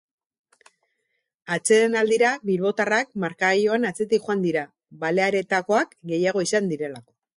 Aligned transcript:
Atsedenaldira 1.55 2.31
bilbotarrak 2.51 3.11
markagailuan 3.25 3.85
atzetik 3.91 4.25
joan 4.29 4.43
dira 4.47 4.65
baleareetakoak 5.05 5.95
gehiago 6.15 6.47
izan 6.49 6.73
direlako. 6.73 7.09